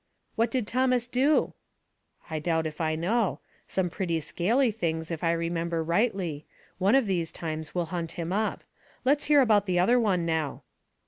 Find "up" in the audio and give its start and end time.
8.33-8.63